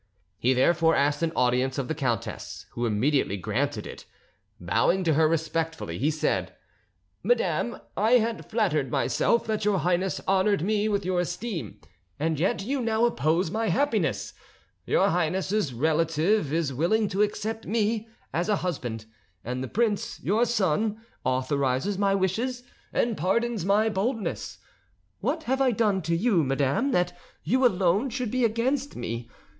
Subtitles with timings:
[0.39, 4.05] He therefore asked an audience of the countess, who immediately granted it.
[4.59, 6.55] Bowing to her respectfully, he said,
[7.21, 11.79] "Madame, I had flattered myself that your Highness honoured me with your esteem,
[12.19, 14.33] and yet you now oppose my happiness:
[14.87, 19.05] your Highness's relative is willing to accept me as a husband,
[19.45, 24.57] and the prince your son authorises my wishes and pardons my boldness;
[25.19, 29.29] what have I done to you, madame, that you alone should be against me?